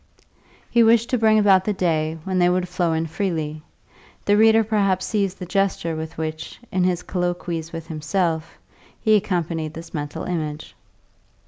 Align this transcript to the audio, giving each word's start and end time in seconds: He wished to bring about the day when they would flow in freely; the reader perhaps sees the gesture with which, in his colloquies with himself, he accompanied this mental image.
He 0.71 0.81
wished 0.81 1.11
to 1.11 1.17
bring 1.19 1.37
about 1.37 1.63
the 1.63 1.73
day 1.73 2.17
when 2.23 2.39
they 2.39 2.49
would 2.49 2.67
flow 2.67 2.91
in 2.93 3.05
freely; 3.05 3.61
the 4.25 4.35
reader 4.35 4.63
perhaps 4.63 5.05
sees 5.05 5.35
the 5.35 5.45
gesture 5.45 5.95
with 5.95 6.17
which, 6.17 6.59
in 6.71 6.83
his 6.83 7.03
colloquies 7.03 7.71
with 7.71 7.85
himself, 7.85 8.57
he 8.99 9.15
accompanied 9.15 9.75
this 9.75 9.93
mental 9.93 10.23
image. 10.23 10.73